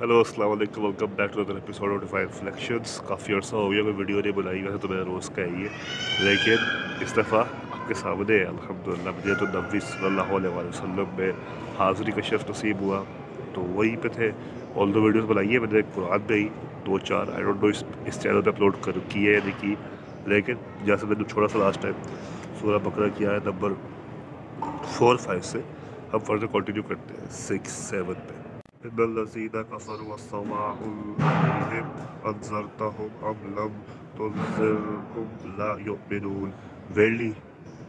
Hello 0.00 0.18
السلام 0.18 0.50
علیکم 0.50 0.84
welcome 0.84 1.14
back 1.16 1.32
to 1.32 1.40
other 1.40 1.56
episode 1.56 1.90
of 1.94 2.10
five 2.10 2.28
reflections 2.32 2.96
کافی 3.06 3.32
عرصہ 3.34 3.56
ہو 3.56 3.72
گیا 3.72 3.82
کوئی 3.82 3.94
ویڈیو 3.94 4.20
نہیں 4.20 4.32
بنائی 4.32 4.62
ویسے 4.62 4.78
تو 4.78 4.88
میں 4.88 5.00
روز 5.04 5.28
کا 5.30 5.44
ہی 5.44 5.64
ہے 5.64 5.68
لیکن 6.20 7.02
اس 7.02 7.16
دفعہ 7.16 7.40
آپ 7.40 7.88
کے 7.88 7.94
سامنے 7.94 8.40
الحمد 8.44 8.88
للہ 8.88 9.10
مجھے 9.16 9.34
تو 9.40 9.46
نبی 9.50 9.80
صلی 9.82 10.06
اللہ 10.06 10.32
علیہ 10.36 10.50
وآلہ 10.50 10.68
وسلم 10.68 11.04
میں 11.16 11.30
حاضری 11.78 12.12
کا 12.12 12.20
شرف 12.20 12.48
نصیب 12.50 12.80
ہوا 12.80 13.02
تو 13.52 13.62
وہیں 13.70 13.96
پہ 14.02 14.08
تھے 14.10 14.30
آل 14.74 14.94
دو 14.94 15.02
ویڈیوز 15.02 15.24
بنائی 15.26 15.50
ہیں 15.50 15.58
میں 15.58 15.72
نے 15.72 15.82
قرآن 15.94 16.26
میں 16.28 16.36
ہی 16.36 16.48
دو 16.86 16.98
چار 17.04 17.34
آئی 17.34 17.44
ڈونٹ 17.44 17.62
نو 17.62 17.68
اس 17.68 17.84
اس 18.04 18.22
چینل 18.22 18.42
پہ 18.42 18.50
اپلوڈ 18.50 18.82
کر 18.82 19.04
کی 19.08 19.28
ہے 19.28 19.38
نہیں 19.38 19.60
کی 19.60 19.74
لیکن 20.26 20.66
جیسے 20.84 21.06
میں 21.06 21.16
نے 21.18 21.24
چھوڑا 21.26 21.48
سا 21.48 21.58
لاسٹ 21.58 21.82
ٹائم 21.82 22.02
سورہ 22.60 22.78
بکرا 22.84 23.08
کیا 23.16 23.32
ہے 23.32 23.38
نمبر 23.44 23.72
فور 24.88 25.16
فائیو 25.18 25.42
سے 25.44 25.60
ہم 26.12 26.18
فردر 26.20 26.46
کنٹینیو 26.52 26.82
کرتے 26.84 27.14
ہیں 27.14 27.30
سکس 27.38 27.72
سیون 27.88 28.28
پہ 28.28 28.40
ان 28.84 29.00
الذين 29.04 29.62
كفروا 29.62 30.10
والسواء 30.10 30.78
عليهم 31.20 31.88
انذرتهم 32.26 33.10
ام 33.30 33.36
لم 33.56 33.72
تنذرهم؟ 34.18 35.26
لا 35.58 35.76
يؤمنون. 35.88 36.52
Verily 36.98 37.34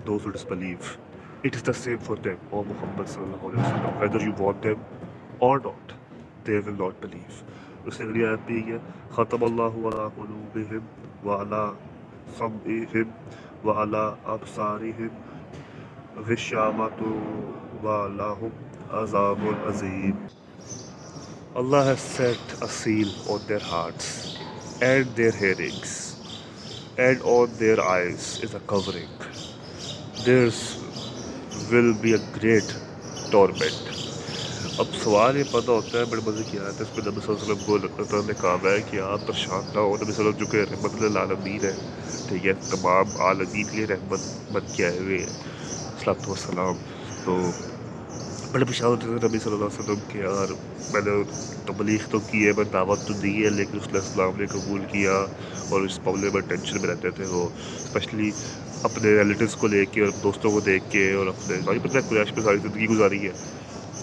those 0.06 0.26
who 0.26 0.34
disbelieve 0.34 0.98
it 1.44 1.56
is 1.56 1.64
the 1.64 1.74
same 1.74 1.98
for 2.08 2.18
them 2.26 2.38
O 2.52 2.64
Muhammad 2.72 3.08
sallallahu 3.14 3.52
alaihi 3.52 3.64
wasallam 3.68 4.02
whether 4.02 4.22
you 4.26 4.34
want 4.42 4.62
them 4.68 4.84
or 5.40 5.54
not 5.68 5.94
they 6.50 6.60
will 6.60 6.78
not 6.84 7.00
believe. 7.06 7.40
اس 7.86 7.96
سے 7.98 8.04
اگلی 8.04 8.26
آیت 8.26 8.46
بھی 8.48 8.60
ہے 8.72 8.78
ختم 9.16 9.44
اللہ 9.44 9.80
علی 9.92 10.10
قلوبہم 10.18 11.26
وعلا 11.28 11.64
سمعہم 12.42 13.16
وعلا 13.68 14.04
ابصارہم 14.36 16.22
غشامت 16.28 17.02
وعلاہم 17.84 18.62
عذاب 19.02 19.50
عظیم 19.68 20.41
Allah 21.54 21.84
has 21.84 22.00
set 22.00 22.40
a 22.62 22.68
seal 22.70 23.10
on 23.28 23.42
their 23.46 23.60
hearts 23.62 24.38
and 24.82 25.06
their 25.18 25.34
hearings, 25.34 26.16
and 26.98 27.22
on 27.24 27.50
their 27.58 27.82
eyes 27.84 28.40
is 28.40 28.54
a 28.54 28.62
covering. 28.62 29.10
Theirs 30.24 30.80
will 31.70 31.94
be 31.96 32.14
a 32.14 32.22
great 32.32 32.72
torment. 33.32 33.90
اب 34.80 34.94
سوال 34.94 35.38
یہ 35.38 35.44
پتہ 35.52 35.72
ہوتا 35.72 36.00
ہے 36.00 36.04
بڑے 36.10 36.22
مزے 36.26 36.44
کی 36.52 36.60
آیت 36.60 36.80
ہے 36.80 36.84
اس 36.84 36.96
پہ 36.96 37.02
نبی 37.08 37.22
صلی 37.22 37.34
اللہ 37.34 37.44
علیہ 37.44 37.54
وسلم 37.54 37.66
کو 37.66 37.78
لطف 37.78 38.14
نے 38.28 38.34
کہا 38.42 38.56
ہے 38.66 38.82
کہ 38.92 39.00
آپ 39.02 39.28
پریشان 39.28 39.66
نہ 39.74 39.80
ہو 39.80 39.96
نبی 39.96 40.12
صلی 40.12 40.26
اللہ 40.26 40.30
علیہ 40.30 40.32
وسلم 40.32 40.40
جو 40.40 40.46
کہ 40.52 40.64
رحمت 40.72 41.02
العالمین 41.04 41.64
ہے 41.64 41.74
ٹھیک 42.28 42.46
ہے 42.46 42.54
تمام 42.70 43.22
عالمین 43.28 43.68
کے 43.70 43.78
لیے 43.78 43.86
رحمت 43.88 44.54
بن 44.54 44.74
کے 44.76 44.86
آئے 44.86 45.00
ہوئے 45.00 45.18
ہیں 45.18 46.08
السلام 46.08 46.78
تو 47.26 47.38
بڑے 48.54 48.66
میں 48.66 48.74
ہوتے 48.84 49.08
تھے 49.10 49.28
نبی 49.28 49.40
صلی 49.40 49.54
اللہ 49.54 49.66
علیہ 49.66 49.80
وسلم 49.80 50.00
کے 50.10 50.24
اور 50.26 50.50
میں 50.90 51.02
نے 51.02 51.12
تبلیغ 51.68 52.06
تو 52.10 52.20
کی 52.22 52.46
ہے 52.48 52.54
میں 52.54 52.64
دعوت 52.74 53.06
تو 53.06 53.14
دی 53.16 53.44
ہے، 53.44 53.50
لیکن 53.50 53.78
اس 53.78 53.88
علیہ 53.90 54.00
السلام 54.00 54.38
نے 54.38 54.48
قبول 54.50 54.86
کیا 54.86 55.12
اور 55.70 55.82
اس 55.84 56.00
معاملے 56.00 56.30
میں 56.30 56.42
ٹینشن 56.44 56.82
میں 56.82 56.90
رہتے 56.90 57.12
تھے 57.12 57.26
وہ 57.28 57.46
اسپیشلی 57.86 58.32
اپنے 58.84 59.10
ریلیٹیوز 59.14 59.56
کو 59.56 59.68
لے 59.68 59.86
کے 59.86 60.02
اور 60.02 60.12
دوستوں 60.24 60.52
کو 60.52 60.62
دیکھ 60.62 60.88
کے 60.88 61.12
اور 61.14 61.28
اپنے 61.28 61.60
میں 61.86 62.02
قریش 62.02 62.36
میں 62.36 62.44
ساری 62.44 62.60
زندگی 62.60 62.88
گزاری 62.88 63.26
ہے۔ 63.26 63.32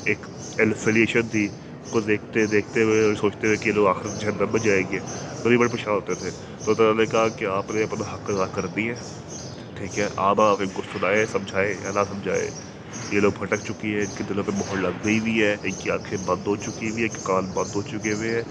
ایک 0.07 0.27
الفیلیشن 0.59 1.29
تھی 1.29 1.49
کو 1.93 2.01
دیکھتے 2.03 2.47
دیکھتے 2.49 2.83
ہوئے 2.83 3.03
اور 3.03 3.15
سوچتے 3.17 3.47
ہوئے 3.47 3.59
کہ 3.59 3.73
لوگ 3.73 3.87
آخر 3.89 4.09
جہنم 4.17 4.53
میں 4.53 4.61
جائیں 4.61 4.83
گے۔ 4.91 5.01
تو 5.45 5.59
بڑے 5.59 5.69
پریشان 5.69 5.95
ہوتے 5.95 6.15
تھے۔ 6.17 6.31
تو 6.65 6.75
تعالیٰ 6.75 6.97
نے 6.97 7.07
کہا 7.07 7.29
کہ 7.31 7.45
آپ 7.51 7.71
نے 7.71 7.83
اپنا 7.85 8.15
حق 8.15 8.31
ادا 8.31 8.47
کر 8.51 8.67
دی 8.69 8.89
ہے۔ 8.91 8.95
ٹھیک 9.77 9.99
ہے 9.99 10.09
آپ 10.19 10.41
آپ 10.43 10.63
ان 10.63 10.71
کو 10.71 10.83
سنائے، 10.85 11.27
سمجھائے 11.29 11.75
یا 11.75 11.93
نہ 11.93 12.05
سمجھائے۔ 12.09 12.51
یہ 13.13 13.21
لوگ 13.21 13.33
پھٹک 13.39 13.65
چکی 13.69 13.95
ہے 13.95 14.01
ان 14.01 14.17
کے 14.17 14.25
دلوں 14.29 14.43
پہ 14.47 14.53
مہر 14.55 14.77
لگ 14.77 15.05
گئی 15.05 15.19
ہوئی 15.19 15.43
ہے، 15.43 15.57
ان 15.63 15.71
کی 15.79 15.91
آنکھیں 15.91 16.19
بند 16.27 16.47
ہو 16.47 16.57
چکی 16.57 16.89
ہوئی 16.91 17.03
ہیں، 17.03 17.09
ان 17.09 17.17
کے 17.17 17.21
کان 17.23 17.47
بند 17.55 17.75
ہو 17.75 17.83
چکے 17.83 18.13
ہوئے 18.13 18.35
ہیں۔ 18.35 18.43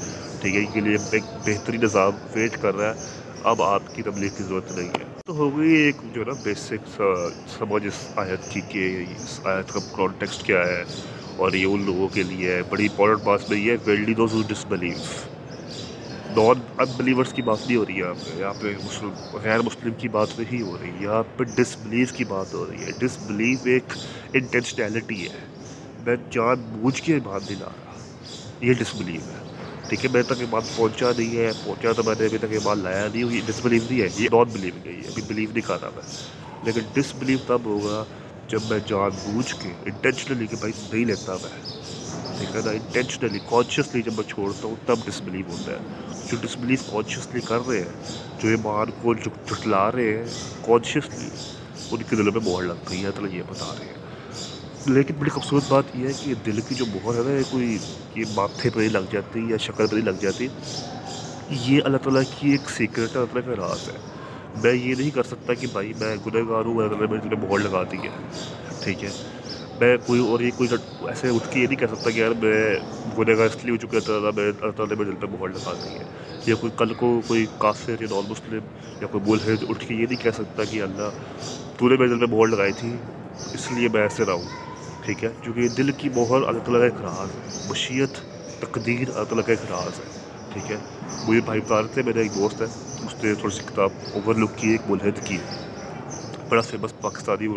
ٹھیک 0.42 0.56
ہے، 0.56 0.60
ان 0.60 0.72
کے 0.74 0.82
لیے 0.82 0.98
ایک 1.12 1.24
بہترین 1.46 1.82
نظام 1.82 2.12
ویٹ 2.36 2.58
کر 2.62 2.76
رہا 2.76 2.94
ہے۔ 2.94 3.06
اب 3.44 3.62
آپ 3.62 3.96
کی 3.96 4.04
تبلیغ 4.04 4.30
کی 4.38 4.44
ضرورت 4.44 4.72
نہیں 4.72 4.90
ہے۔ 4.90 5.06
تو 5.26 5.34
ہو 5.34 5.58
گئی 5.58 5.76
ایک 5.76 5.96
جو 6.14 6.24
نا 6.24 6.34
بیسک 6.44 7.02
سمجھ 7.58 7.86
اس 7.88 8.08
آیت 8.16 8.52
کی 8.52 8.62
کہ 8.70 8.84
اس 9.24 9.40
آیت 9.44 9.74
کا 9.74 9.80
کانٹیکسٹ 9.92 10.46
کیا 10.46 10.66
ہے 10.68 10.84
اور 11.38 11.54
یہ 11.54 11.66
ان 11.66 11.86
لوگوں 11.86 12.08
کے 12.14 12.24
لیے 12.24 12.52
ہے۔ 12.52 12.62
بڑی 12.70 12.86
امپورٹنٹ 12.86 13.24
بات 13.24 13.50
میں 13.50 13.58
یہ 13.58 13.72
ہے 13.72 13.78
well the 13.86 14.14
those 14.14 14.36
disbelieve 14.70 15.37
non 16.38 16.86
believers 16.98 17.34
کی 17.34 17.42
بات 17.42 17.58
نہیں 17.68 17.78
ہو 17.78 17.86
رہی 17.86 17.94
ہے 17.94 18.00
یہاں 18.00 18.14
پہ 18.14 18.40
یہاں 18.40 18.54
پہ 18.62 18.68
مسلم، 18.86 19.38
غیر 19.44 19.62
مسلم 19.62 19.94
کی 19.98 20.08
بات 20.08 20.40
نہیں 20.40 20.62
ہو 20.62 20.78
رہی 20.82 20.92
یہاں 21.00 21.24
پہ 21.38 21.44
ڈسبلیو 21.44 22.06
کی 22.16 22.24
بات 22.24 22.54
ہو 22.54 22.66
رہی 22.66 22.84
ہے۔ 22.84 22.92
ڈسبلیو 23.00 23.58
ایک 23.64 23.94
انٹینشنیلٹی 24.34 25.24
ہے۔ 25.24 25.40
میں 26.06 26.16
جان 26.32 26.56
بوجھ 26.60 27.02
کے 27.02 27.20
بات 27.24 27.42
نہیں 27.50 27.60
لا 27.60 27.66
رہا 27.66 27.92
یہ 28.62 28.74
ڈسبلیو 28.74 29.22
ہے۔ 29.22 29.48
ٹھیک 29.90 30.06
ہے 30.06 30.10
میں 30.14 30.24
تک 30.24 30.34
ایمان 30.40 30.62
پہنچا 30.76 31.12
نہیں 31.18 31.38
ہے، 31.38 31.52
پہنچا 31.64 31.92
تو 31.92 32.04
میں 32.04 32.16
نے 32.20 32.26
ابھی 32.26 32.38
تک 32.38 32.52
ایمان 32.52 32.80
لایا 32.80 33.08
نہیں 33.14 33.24
ہوئی 33.24 33.42
ڈسبلیو 33.46 33.82
نہیں 33.90 34.02
ہے، 34.02 34.08
یہ 34.18 34.30
نان 34.34 34.46
بلیو 34.54 34.72
نہیں 34.86 35.02
ہے 35.02 35.08
ابھی 35.08 35.22
بلیو 35.28 35.50
نہیں 35.50 35.68
کر 35.68 35.82
رہا 35.82 35.90
میں۔ 35.96 36.04
لیکن 36.64 36.82
ڈس 36.94 37.14
بلیو 37.20 37.38
تب 37.48 37.62
ہوگا 37.66 38.04
جب 38.48 38.60
میں 38.70 38.80
جان 38.88 39.10
بوجھ 39.26 39.56
کے 39.56 39.70
انٹینشنلی 39.86 40.48
کہ 40.48 40.56
بھائی 40.60 40.74
نہیں 40.94 41.06
لیتا 41.06 41.34
میں۔ 41.34 41.78
طریقہ 42.38 42.62
تھا 42.62 42.72
انٹینشنلی 42.72 43.40
کانشیسلی 43.46 44.02
جب 44.02 44.14
میں 44.14 44.24
چھوڑتا 44.24 44.68
ہوں، 44.68 44.76
تب 44.86 45.00
ڈسبلیو 45.06 45.46
ہوتا 45.48 45.72
ہے۔ 45.72 45.78
جو 46.26 46.38
ڈسبلیو 46.42 46.78
کانشیسلی 46.92 47.42
کر 47.42 47.60
رہے 47.68 47.78
ہیں، 47.78 47.92
جو 48.40 48.50
ایمان 48.50 48.88
کو 49.02 49.14
جھٹلا 49.14 49.92
رہے 49.92 50.18
ہیں 50.18 50.26
کانشیسلی 50.66 51.30
ان 51.92 52.04
کے 52.04 52.16
دلوں 52.16 52.42
میں 52.42 52.54
مہر 52.54 52.64
لگ 52.64 52.90
گئی 52.90 53.04
ہے 53.04 53.12
تو 53.12 53.28
یہ 53.28 53.44
بتا 53.50 53.74
رہے 53.80 53.86
ہیں۔ 53.86 53.94
لیکن 54.86 55.14
بڑی 55.20 55.30
خوبصورت 55.30 55.64
بات 55.68 55.84
یہ 55.94 56.08
ہے 56.08 56.14
کہ 56.14 56.34
دل 56.46 56.62
کی 56.62 56.76
جو 56.76 56.86
مہر 56.86 57.18
ہے 57.18 57.24
نا، 57.24 57.40
یہ 57.40 57.44
کوئی، 57.50 57.78
یہ 58.16 58.26
ماتھے 58.30 58.70
پہ 58.70 58.80
نہیں 58.80 58.90
لگ 58.90 59.12
جاتی 59.12 59.50
یا 59.50 59.58
شکل 59.58 59.88
پہ 59.88 59.96
نہیں 59.96 60.06
لگ 60.06 60.20
جاتی۔ 60.22 60.48
یہ 61.50 61.82
اللہ 61.86 61.98
تعالیٰ 61.98 62.22
کی 62.30 62.52
ایک 62.52 62.70
سیکرٹ 62.70 63.16
ہے، 63.16 63.22
اللہ 63.22 63.34
تعالیٰ 63.34 63.56
کا 63.56 63.68
راز 63.68 63.90
ہے۔ 63.90 63.98
میں 64.56 64.74
یہ 64.74 64.96
نہیں 64.96 65.12
کر 65.12 65.24
سکتا 65.24 65.54
کہ 65.54 65.68
بھائی 65.68 65.94
میں 65.94 66.16
گنہ 66.26 66.50
گار 66.50 66.66
ہوں، 66.66 66.78
اللہ 66.78 66.96
تعالیٰ 66.96 67.26
نے 67.26 67.36
مہر 67.36 67.60
لگا 67.60 67.84
دی 67.84 67.98
ہے۔ 67.98 68.10
ٹھیک 68.80 69.04
ہے؟ 69.04 69.12
میں 69.80 69.98
کوئی 70.06 70.22
اور 70.22 70.40
یہ 70.40 70.52
کوئی 70.56 70.70
ایسے 71.08 71.30
اٹھ 71.30 71.50
کے 71.50 71.60
یہ 71.60 71.68
نہیں 71.68 71.80
کہہ 71.80 71.96
سکتا 71.96 72.10
کہ 72.10 72.20
یار 72.20 72.32
میں 72.32 72.76
گنہ 73.18 73.38
گار 73.38 73.46
اس 73.46 73.58
لیے 73.64 73.72
ہو 73.72 73.78
چکا 73.78 74.00
تھا 74.00 74.14
میں 74.36 74.52
اللہ 74.62 74.72
تعالیٰ 74.72 74.98
میں 74.98 75.06
جلتا 75.06 75.28
محل 75.28 75.52
لگا 75.52 75.74
رہی 75.84 76.00
ہے۔ 76.00 76.04
یا 76.46 76.56
کوئی 76.56 76.72
کل 76.78 76.94
کو 76.94 77.22
کوئی 77.28 77.46
کافر 77.58 78.02
یا 78.02 78.08
نان 78.10 78.24
مسلم 78.30 78.60
یا 79.02 79.08
کوئی 79.08 79.24
ملحد 79.28 79.64
اٹھ 79.70 79.88
کے 79.88 79.96
یہ 79.96 80.06
نہیں 80.10 80.24
کہہ 80.24 80.32
سکتا 80.32 80.64
کہ 80.64 80.82
اللہ 80.82 81.10
تو 81.78 81.90
نے 81.90 81.96
میرے 81.96 82.10
دل 82.10 82.16
میں 82.16 82.38
محل 82.38 82.52
لگائی 82.52 82.74
تھی، 82.74 82.96
اس 83.54 83.72
لیے 83.72 83.88
میں 83.94 84.02
ایسے 84.02 84.26
رہا 84.26 84.34
ہوں۔ 84.34 84.50
ٹھیک 85.06 85.24
ہے؟ 85.24 85.30
کیونکہ 85.42 85.68
دل 85.68 85.92
کی 85.92 86.10
مہر 86.10 86.36
اللہ 86.36 86.60
تعالیٰ 86.60 86.80
کا 86.80 86.86
ایک 86.86 87.02
راز 87.02 87.36
ہے، 87.36 87.70
مشیت، 87.70 88.12
تقدیر 88.60 89.00
اللہ 89.00 89.24
تعالیٰ 89.24 89.46
کا 89.46 89.52
ایک 89.52 89.60
راز 89.70 90.00
ہے۔ 90.00 90.06
ٹھیک 90.54 90.72
ہے؟ 90.72 90.78
مجھے 91.28 91.42
بھائی 91.42 91.62
پار 91.62 91.84
تھے 91.94 92.02
میرا 92.02 92.20
ایک 92.20 92.36
دوست 92.36 92.62
ہے، 92.62 92.66
اس 93.06 93.24
نے 93.24 93.34
تھوڑی 93.36 93.56
سی 93.56 93.62
کتاب 93.66 93.90
اوور 94.14 94.36
لک 94.36 94.50
کی، 94.56 94.70
ایک 94.70 94.82
ملحد 94.90 95.26
کی۔ 95.26 95.38
بڑا 96.50 96.62
فیمس 96.62 97.02
پاکستانی 97.02 97.48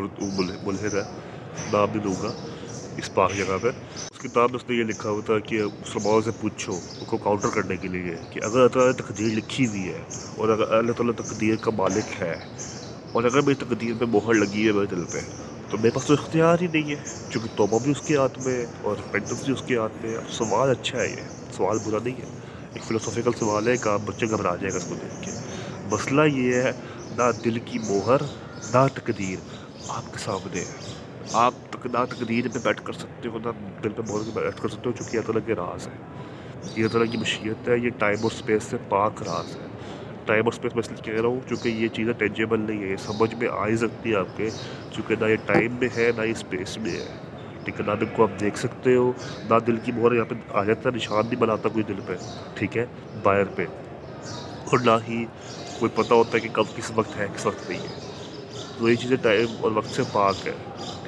ملحد 0.63 0.95
ہے۔ 0.95 1.30
کتاب 1.57 1.89
بھی 1.89 2.01
دوں 2.01 2.15
گا، 2.23 2.33
اس 2.97 3.15
پاک 3.15 3.33
جگہ 3.37 3.59
پہ۔ 3.63 3.69
اس 4.11 4.19
کتاب 4.19 4.51
میں 4.51 4.57
اس 4.57 4.71
نے 4.71 4.77
یہ 4.77 4.85
لکھا 4.85 5.11
ہوا 5.11 5.21
تھا 5.27 5.39
کہ 5.39 5.63
مسلمانوں 5.65 6.21
سے 6.23 6.31
پوچھو، 6.41 6.73
ان 6.73 7.05
کو 7.07 7.17
کاؤنٹر 7.17 7.49
کرنے 7.55 7.77
کے 7.77 7.89
لیے 7.89 8.15
کہ 8.31 8.41
اگر 8.45 8.57
اللہ 8.57 8.69
تعالیٰ 8.69 8.93
نے 8.93 9.03
تقدیر 9.03 9.27
لکھی 9.27 9.67
ہوئی 9.67 9.89
ہے 9.89 10.03
اور 10.37 10.49
اگر 10.49 10.73
اللہ 10.73 10.93
تعالیٰ 10.93 11.15
تقدیر 11.15 11.57
کا 11.57 11.71
مالک 11.71 12.23
ہے 12.23 12.35
اور 13.13 13.25
اگر 13.25 13.41
میری 13.41 13.55
تقدیر 13.55 13.93
پہ 13.99 14.05
مہر 14.05 14.35
لگی 14.35 14.67
ہے 14.67 14.73
میرے 14.73 14.87
دل 14.87 15.05
پہ، 15.05 15.19
تو 15.71 15.77
میرے 15.77 15.91
پاس 15.91 16.05
تو 16.05 16.13
اختیار 16.13 16.57
ہی 16.61 16.67
نہیں 16.67 16.91
ہے۔ 16.91 17.03
چونکہ 17.31 17.57
توبہ 17.57 17.79
بھی 17.79 17.91
اس 17.91 18.01
کے 18.01 18.17
ہاتھ 18.17 18.39
میں 18.39 18.55
ہے 18.55 18.67
اور 18.83 18.97
پینٹنس 19.11 19.43
بھی 19.43 19.53
اس 19.53 19.63
کے 19.67 19.77
ہاتھ 19.77 19.93
میں۔ 20.03 20.17
سوال 20.31 20.71
اچھا 20.71 21.01
ہے 21.01 21.09
یہ، 21.09 21.53
سوال 21.57 21.79
برا 21.85 21.99
نہیں 22.05 22.21
ہے۔ 22.21 22.27
ایک 22.73 22.83
فلوسافیکل 22.85 23.31
سوال 23.39 23.69
ہے 23.69 23.77
کہ 23.77 23.89
آپ 23.89 24.01
بچے 24.05 24.27
گھبرا 24.31 24.57
جائے 24.57 24.73
گا 24.73 24.79
اس 24.79 24.85
کو 24.85 24.95
دیکھ 24.95 25.23
کے۔ 25.23 25.31
مسئلہ 25.91 26.23
یہ 26.23 26.55
ہے، 26.55 26.73
نہ 27.11 27.23
دل 27.45 27.59
کی 27.59 27.79
مہر، 27.79 28.23
نہ 28.75 28.87
تقدیر 28.95 29.37
آپ 29.89 30.13
کے 30.13 30.19
سامنے۔ 30.19 30.61
ہے 30.61 31.00
آپ 31.33 31.53
نہ 31.85 31.99
تقدیر 32.09 32.49
میں 32.49 32.61
بیٹھ 32.65 32.83
کر 32.85 32.93
سکتے 32.93 33.29
ہو، 33.29 33.39
نہ 33.39 33.49
دل 33.85 33.89
پہ 33.89 34.03
بہت 34.09 34.27
بیٹھ 34.35 34.61
کر 34.61 34.69
سکتے 34.69 34.91
ہو، 34.91 34.95
چونکہ 34.99 35.17
یہ 35.17 35.23
طرح 35.27 35.39
کے 35.47 35.55
راز 35.55 35.89
ہے 35.89 35.93
یہ 36.77 36.89
طرح 36.93 37.05
کی 37.05 37.17
مشیت 37.17 37.69
ہے، 37.69 37.79
یہ 37.79 37.91
ٹائم 37.99 38.17
اور 38.23 38.31
سپیس 38.31 38.63
سے 38.63 38.77
پاک 38.89 39.23
راز 39.23 39.57
ہے 39.57 39.67
ٹائم 40.25 40.45
اور 40.45 40.53
سپیس 40.53 40.75
میں 40.75 40.83
اس 40.85 40.91
لیے 40.91 41.13
کہہ 41.13 41.21
رہا 41.21 41.29
ہوں، 41.29 41.41
چونکہ 41.49 41.69
یہ 41.69 41.89
چیزیں 41.89 42.13
ٹینجیبل 42.13 42.61
نہیں 42.61 42.83
ہے 42.83 42.89
یہ 42.89 42.97
سمجھ 42.97 43.35
میں 43.35 43.49
آ 43.49 43.67
ہی 43.67 43.77
سکتی 43.77 44.11
ہے 44.11 44.17
آپ 44.17 44.37
کے، 44.37 44.51
چونکہ 44.93 45.15
نہ 45.21 45.25
یہ 45.25 45.37
ٹائم 45.47 45.77
میں 45.81 45.89
ہے، 45.97 46.11
نہ 46.17 46.23
یہ 46.23 46.31
اسپیس 46.31 46.79
میں 46.79 46.91
ہے۔ 46.91 47.07
ٹھیک 47.65 47.81
ہے، 47.81 47.85
نہ 47.87 47.93
دل 48.01 48.07
کو 48.17 48.23
آپ 48.23 48.41
دیکھ 48.41 48.59
سکتے 48.59 48.97
ہو، 48.97 49.13
نہ 49.51 49.55
دل 49.67 49.77
کی 49.77 49.93
مہر 49.93 50.13
یہاں 50.13 50.25
پہ 50.25 50.35
آ 50.53 50.65
جاتا 50.65 50.91
ہے 50.91 50.95
نشان 50.95 51.27
نہیں 51.27 51.41
بناتا 51.41 51.69
کوئی 51.69 51.85
دل 51.85 52.01
پہ۔ 52.07 52.13
ٹھیک 52.55 52.77
ہے، 52.77 52.87
باہر 53.23 53.45
پہ۔ 53.45 53.65
اور 54.65 54.79
نہ 54.79 54.91
ہی 55.09 55.25
کوئی 55.79 55.91
پتہ 55.95 56.15
ہوتا 56.15 56.31
ہے 56.35 56.41
کہ 56.41 56.49
کب 56.53 56.65
کس 56.77 56.93
وقت 56.95 57.17
ہے، 57.17 57.27
کس 57.37 57.47
وقت 57.47 57.71
نہیں 57.71 57.81
ہے۔ 57.81 58.11
تو 58.79 58.89
یہ 58.89 58.95
چیزیں 58.95 59.17
ٹائم 59.23 59.47
اور 59.61 59.71
وقت 59.71 59.91
سے 59.91 60.03
پاک 60.13 60.47
ہے 60.47 60.53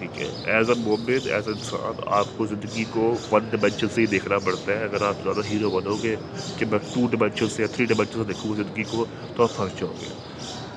ٹھیک 0.03 0.23
ہے۔ 0.23 0.53
ایز 0.53 0.69
اے 0.69 0.75
مومن 0.75 1.11
ایز 1.11 1.49
اے 1.49 1.53
انسان، 1.53 2.01
آپ 2.07 2.27
کو 2.37 2.47
زندگی 2.47 2.85
کو 2.91 3.15
ون 3.33 3.45
ڈیمنشن 3.51 3.87
سے 3.95 4.01
ہی 4.01 4.07
دیکھنا 4.07 4.39
پڑتا 4.39 4.73
ہے۔ 4.73 4.85
اگر 4.85 5.03
آپ 5.03 5.15
زیادہ 5.23 5.41
ہیرو 5.51 5.71
بنو 5.71 5.97
گے 6.03 6.17
کہ 6.59 6.67
میں 6.67 6.79
ٹو 6.95 7.07
ڈیمنشن 7.07 7.49
سے 7.49 7.63
یا 7.63 7.69
تھری 7.75 7.85
ڈیمنشن 7.85 8.13
سے 8.13 8.25
دیکھوں 8.25 8.57
زندگی 8.57 8.83
کو، 8.83 9.05
تو 9.37 9.43
آپ 9.43 9.57
پھنس 9.57 9.81
جاؤ 9.81 9.93
گے۔ 10.01 10.07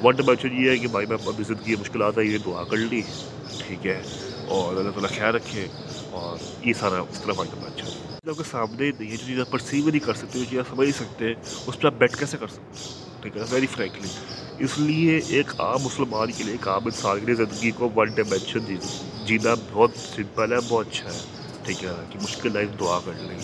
ون 0.04 0.16
ڈیمنشن 0.16 0.66
یہ 0.66 0.69
ہے 0.69 0.77
کہ 0.77 0.88
بھائی 0.88 1.06
میں 1.06 1.18
اپنی 1.25 1.44
زندگی 1.44 1.63
کی 1.63 1.75
مشکلات 1.75 2.18
آئی 2.18 2.33
ہے 2.33 2.38
دعا 2.38 2.63
کر 2.63 2.77
لی، 2.77 3.01
ٹھیک 3.68 3.88
ہے۔ 3.88 4.01
اور 4.48 4.75
اللہ 4.75 4.89
تعالیٰ 4.89 5.10
خیال 5.10 5.36
رکھے 5.36 5.68
اور 6.12 6.38
یہ 6.68 6.74
سارا 6.80 7.00
اس 7.00 7.21
طرح 7.21 7.33
ون 7.38 7.48
ڈائمینشن 7.51 8.30
آپ 8.30 8.38
کے 8.38 8.44
سامنے 8.51 8.92
نہیں 9.00 9.12
ہے 9.12 9.18
جو 9.18 9.28
چیز 9.28 9.39
آپ 9.39 9.51
پرسیو 9.51 9.89
نہیں 9.89 10.00
کر 10.00 10.13
سکتے 10.13 10.39
جو 10.39 10.45
چیز 10.50 10.60
آپ 10.60 10.66
سمجھ 10.69 10.89
نہیں 10.89 11.00
سکتے، 11.00 11.33
اس 11.68 11.80
پہ 11.80 11.88
آپ 11.88 11.94
بیٹھ 11.98 12.18
کیسے 12.18 12.38
کر 12.38 12.48
سکتے؟ 12.48 12.89
ٹھیک 13.21 13.38
ہے 13.38 13.42
ویری 13.50 13.68
فرینکلی 13.68 14.07
اس 14.60 14.78
لیے 14.78 15.21
ایک 15.28 15.62
عام 15.62 15.83
مسلمان 15.83 16.31
کے 16.31 16.44
لیے، 16.44 16.51
ایک 16.51 16.68
عام 16.68 16.81
انسان 16.86 17.19
کے 17.19 17.25
لیے 17.25 17.36
زندگی 17.36 17.71
کو 17.71 17.89
ون 17.95 18.07
ڈائمینشن 18.07 18.60
دی 18.68 18.78
جینا 19.25 19.56
بہت 19.72 19.89
سمپل 20.16 20.51
ہے، 20.51 20.57
بہت 20.68 20.88
اچھا 20.92 21.13
ہے۔ 21.13 21.19
ٹھیک 21.63 21.83
ہے، 21.83 21.89
کہ 22.10 22.19
مشکل 22.24 22.54
لائف 22.54 22.69
دعا 22.80 23.00
کر 23.06 23.12
لیں۔ 23.16 23.39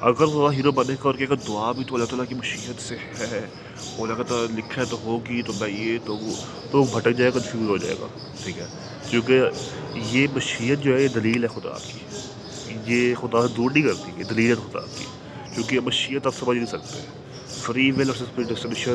اگر 0.00 0.22
وہ 0.22 0.54
ہیرو 0.54 0.72
بنے 0.72 0.94
کر 1.02 1.12
کے 1.12 1.24
اگر 1.24 1.34
دعا 1.48 1.72
بھی 1.72 1.84
تو 1.84 1.94
اللہ 1.94 2.06
تعالیٰ 2.06 2.28
کی 2.28 2.34
مشیت 2.34 2.82
سے 2.82 2.96
ہے۔ 3.18 3.46
وہ 3.96 4.06
اللہ 4.06 4.22
تعالیٰ 4.22 4.56
لکھا 4.56 4.82
ہے 4.82 4.86
تو 4.90 4.98
ہوگی، 5.04 5.42
تو 5.42 5.52
میں 5.60 5.68
یہ 5.68 5.98
تو 6.04 6.16
وہ 6.16 6.34
تو 6.70 6.84
بھٹک 6.84 7.16
جائے 7.16 7.30
گا 7.34 7.38
کنفیوز 7.38 7.68
ہو 7.68 7.76
جائے 7.76 7.94
گا۔ 8.00 8.06
ٹھیک 8.44 8.58
ہے، 8.58 8.66
کیونکہ 9.10 9.42
یہ 9.94 10.26
مشیت 10.34 10.78
جو 10.80 10.96
ہے، 10.96 11.02
یہ 11.02 11.08
دلیل 11.08 11.42
ہے 11.42 11.48
خدا 11.48 11.78
کی۔ 11.86 11.98
یہ 12.86 13.14
خدا 13.14 13.48
سے 13.48 13.54
دور 13.56 13.70
نہیں 13.70 13.82
کرتی، 13.82 14.12
یہ 14.16 14.24
دلیل 14.24 14.50
ہے 14.50 14.54
خدا 14.54 14.80
کی۔ 14.80 15.04
کیونکہ 15.54 15.74
یہ 15.74 15.80
مشیت 15.80 16.26
آپ 16.26 16.34
سمجھ 16.38 16.56
نہیں 16.56 16.66
سکتے۔ 16.66 17.04
فری 17.62 17.90
ول 17.90 18.10
اور 18.10 18.42
ڈیسٹینیشن 18.42 18.94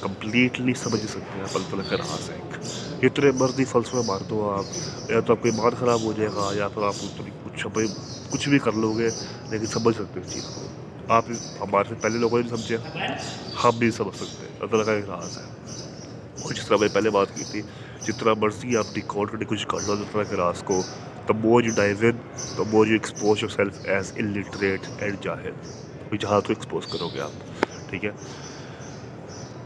کمپلیٹلی 0.00 0.74
سمجھ 0.74 0.94
نہیں 0.94 1.08
سکتے 1.08 1.38
ہیں 1.38 1.44
اللہ 1.54 1.70
تعالیٰ 1.70 1.90
کا 1.90 1.96
راز 1.96 2.30
ہے 2.30 2.34
ایک 2.34 2.54
اتنے 3.02 3.30
مرضی 3.32 3.64
فلسفہ 3.64 3.96
مار 4.06 4.20
دو 4.30 4.50
آپ۔ 4.50 4.64
یا 5.10 5.20
تو 5.20 5.32
آپ 5.32 5.42
کا 5.42 5.48
ایمان 5.48 5.74
خراب 5.74 6.02
ہو 6.02 6.12
جائے 6.12 6.30
گا، 6.34 6.50
یا 6.54 6.68
پھر 6.68 6.82
آپ 6.82 6.96
کچھ 7.00 7.62
کچھ 8.30 8.48
بھی 8.48 8.58
کر 8.58 8.72
لو 8.72 8.92
گے، 8.92 9.10
لیکن 9.50 9.66
سمجھ 9.66 9.94
سکتے 9.96 10.20
اس 10.20 10.26
چیز 10.32 10.42
کو۔ 10.54 10.60
آپ 11.08 11.24
ہمارے 11.60 11.88
سے 11.88 11.94
پہلے 11.94 12.18
لوگوں 12.18 12.42
نے 12.42 12.48
سمجھے، 12.48 12.76
ہم 13.64 13.78
بھی 13.78 13.90
سمجھ 13.90 14.16
سکتے 14.16 14.46
ہیں۔ 14.46 14.52
اللہ 14.60 14.82
کا 14.82 14.92
ایک 14.92 15.04
راز 15.04 15.36
ہے۔ 15.38 15.42
اور 16.42 16.52
جس 16.52 16.66
طرح 16.66 16.76
میں 16.76 16.88
پہلے 16.92 17.10
بات 17.10 17.34
کی 17.34 17.44
تھی 17.50 17.62
جتنا 18.06 18.34
مرضی 18.34 18.76
آپ 18.76 18.86
ریکارڈ 18.96 19.30
کرنے 19.30 19.44
کوشش 19.44 19.66
کر 19.66 19.80
لو 19.80 19.92
اللہ 19.92 20.22
کے 20.28 20.36
راز 20.36 20.62
کو 20.62 20.82
the 21.28 21.32
more 21.32 21.62
you 21.62 21.72
dive 21.74 21.96
in 22.02 22.16
the 22.58 22.62
more 22.72 22.86
you 22.86 22.92
expose 22.92 23.38
yourself 23.50 23.80
as 23.84 24.12
illiterate 24.16 24.86
and 24.98 25.16
جاہل۔ 25.20 25.54
جہاں 26.20 26.40
کو 26.40 26.52
ایکسپوز 26.52 26.86
کرو 26.86 27.08
گے 27.08 27.20
آپ، 27.20 27.32
ٹھیک 27.88 28.04
ہے؟ 28.04 28.10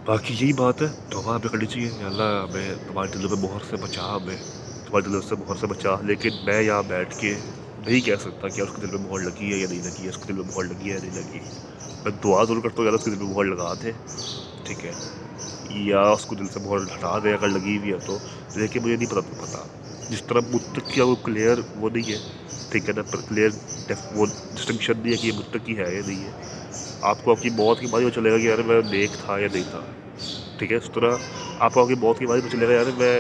باقی 0.07 0.35
یہی 0.35 0.53
بات 0.53 0.83
ہے، 0.83 0.87
تو 1.11 1.23
وہاں 1.23 1.39
پہ 1.39 1.49
کرنی 1.49 1.67
چاہیے۔ 1.67 1.91
اللہ، 2.05 2.47
ہمیں 2.51 2.75
تمہارے 2.89 3.19
دلوں 3.19 3.37
میں 3.37 3.51
مہر 3.51 3.59
سے 3.71 3.77
بچا، 3.77 4.17
ہمیں 4.17 4.37
تمہارے 4.87 5.01
دلوں 5.01 5.21
سے 5.21 5.35
مہر 5.35 5.55
سے 5.61 5.67
بچا۔ 5.67 5.91
لیکن 6.03 6.31
میں 6.45 6.63
یہاں 6.63 6.83
بیٹھ 6.83 7.19
کے 7.19 7.35
نہیں 7.87 8.01
کہہ 8.01 8.15
سکتا 8.21 8.49
کہ 8.49 8.61
اس 8.61 8.69
کے 8.77 8.87
دل 8.87 8.97
میں 8.97 9.11
مہر 9.11 9.19
لگی 9.21 9.53
ہے 9.53 9.59
یا 9.59 9.69
نہیں 9.69 9.83
لگی 9.83 10.05
ہے، 10.05 10.09
اس 10.09 10.17
کے 10.17 10.25
دل 10.29 10.33
میں 10.33 10.45
مہر 10.57 10.65
لگی 10.65 10.91
ہے 10.91 10.95
یا 10.95 11.01
نہیں 11.03 11.15
لگی 11.15 11.39
میں 12.05 12.13
دعا 12.25 12.45
ضرور 12.45 12.63
کرتا 12.63 12.75
ہوں، 12.79 12.85
یار، 12.85 12.93
اس 12.93 13.05
کے 13.05 13.11
دل 13.11 13.17
میں 13.17 13.35
مہر 13.35 13.45
لگا 13.45 13.75
دے، 13.83 13.93
ٹھیک 14.65 14.85
ہے؟ 14.85 14.93
یا 15.71 16.01
اس 16.01 16.27
کو 16.27 16.35
دل 16.35 16.47
سے 16.47 16.61
مہر 16.61 16.77
ہٹا 16.77 17.19
دے، 17.19 17.35
اگر 17.35 17.49
لگی 17.49 17.79
ہوئی 17.79 17.93
ہے 17.93 17.99
تو۔ 18.07 18.19
لیکن 18.55 18.83
مجھے 18.83 18.97
نہیں 18.97 19.11
پتا 19.11 19.21
پتا، 19.21 19.59
جس 20.11 20.23
طرح 20.23 20.41
متقیہ 20.53 21.03
وہ 21.03 21.15
کلیئر 21.15 21.59
وہ 21.77 21.91
نہیں 21.91 22.13
ہے، 22.13 22.19
ٹھیک 22.71 22.89
ہے 22.89 22.95
نا؟ 22.95 23.03
پر 23.03 23.17
کلیئر 23.29 23.49
وہ 24.15 24.27
ڈسٹنکشن 24.55 24.93
نہیں 25.03 25.13
ہے 25.13 25.17
کہ 25.17 25.27
یہ 25.27 25.33
متقی 25.33 25.79
ہے 25.79 25.95
یا 25.95 26.01
نہیں 26.07 26.25
ہے۔ 26.25 26.31
آپ 27.07 27.25
کو 27.25 27.31
آپ 27.31 27.43
کی 27.43 27.51
موت 27.51 27.81
کی 27.81 27.87
بات 27.87 28.03
میں 28.03 28.11
چلے 28.11 28.31
گا 28.31 28.39
کہ 28.39 28.43
یار 28.43 28.59
میں 28.67 28.81
نیک 28.91 29.11
تھا 29.25 29.39
یا 29.39 29.49
نہیں 29.53 29.63
تھا۔ 29.71 29.81
ٹھیک 30.59 30.73
ہے، 30.73 30.77
اس 30.77 30.91
طرح 30.95 31.17
آپ 31.59 31.75
کو 31.75 31.81
آپ 31.83 31.89
کی 31.89 31.95
موت 31.95 32.19
کی 32.19 32.27
بات 32.27 32.43
میں 32.43 32.51
چلے 32.51 32.69
گا 32.69 32.73
یار 32.73 32.91
میں 32.99 33.15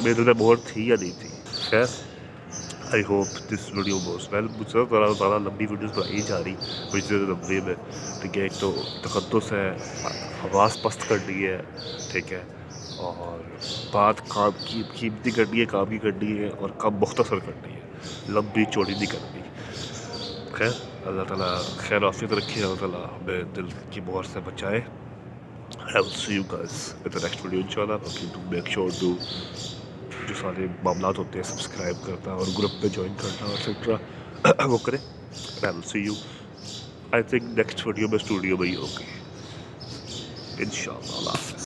میرے 0.00 0.14
دل 0.14 0.24
میں 0.24 0.34
مہر 0.40 0.56
تھی 0.66 0.88
یا 0.88 0.96
نہیں 1.00 1.20
تھی۔ 1.20 1.28
خیر 1.68 1.84
I 2.92 3.02
hope 3.08 3.26
this 3.50 3.70
video 3.74 3.98
goes 4.04 4.32
well 4.32 4.46
مجھ 4.56 4.70
سے 4.70 4.78
زیادہ 4.90 5.12
زیادہ 5.18 5.38
لمبی 5.38 5.66
ویڈیوز 5.70 5.92
بنائی 5.98 6.22
جا 6.22 6.42
رہی 6.44 6.54
کچھ 6.92 7.08
دیر 7.10 7.18
لمبے 7.28 7.60
میں۔ 7.66 7.74
ٹھیک 8.20 8.36
ہے، 8.38 8.42
ایک 8.42 8.52
تو 8.52 8.72
تقدس 9.02 9.52
ہے، 9.52 9.68
آواز 10.42 10.80
پست 10.82 11.08
کرنی 11.08 11.46
ہے۔ 11.46 11.60
ٹھیک 12.10 12.32
ہے، 12.32 12.42
اور 12.98 13.38
بات 13.92 14.28
کام 14.28 14.52
کی، 14.66 14.82
قیمتی 14.98 15.30
کرنی 15.30 15.60
ہے، 15.60 15.64
کام 15.66 15.86
کی 15.86 15.98
کرنی 15.98 16.38
ہے، 16.38 16.48
اور 16.48 16.70
کم 16.78 16.96
مختصر 17.00 17.38
کرنی 17.38 17.72
ہے۔ 17.74 17.80
لمبی 18.28 18.64
چوڑی 18.72 18.92
نہیں 18.92 19.06
کرنی 19.06 19.40
خیر۔ 20.52 20.91
اللہ 21.06 21.22
تعالیٰ 21.28 21.62
خیر 21.76 22.02
آفیت 22.02 22.32
رکھے، 22.32 22.62
اللہ 22.62 22.74
تعالیٰ 22.80 23.04
ہمیں 23.04 23.42
دل 23.56 23.66
کی 23.90 24.00
مہر 24.00 24.22
سے 24.22 24.40
بچائے۔ 24.44 24.80
نیکسٹ 25.94 27.44
ویڈیو 27.44 27.60
ان 27.60 27.68
شاء 27.70 27.82
اللہ 27.82 27.96
ٹو 28.34 28.40
میک 28.50 28.68
شیور 28.68 28.90
ٹو 29.00 29.14
جو 30.28 30.34
سارے 30.40 30.66
معاملات 30.82 31.18
ہوتے 31.18 31.38
ہیں 31.38 31.42
سبسکرائب 31.42 31.96
کرنا 32.06 32.32
اور 32.32 32.46
گروپ 32.58 32.82
پہ 32.82 32.88
جوائن 32.88 33.14
کرنا 33.20 33.44
اور 33.44 33.58
ایٹسٹرا 33.66 34.66
وہ 34.66 34.78
کرے 34.78 34.96
I 35.62 35.74
will 35.74 35.82
see 35.82 35.98
you 35.98 36.14
I 37.12 37.22
think 37.22 37.42
next 37.42 37.86
video 37.86 38.08
میں 38.08 38.18
اسٹوڈیو 38.22 38.56
میں 38.56 38.68
ہی 38.68 38.76
ہوگی۔ 38.76 39.04
ان 40.58 40.70
شاء 40.70 40.92
اللہ 40.92 41.16
اللہ 41.18 41.30
حافظ۔ 41.30 41.51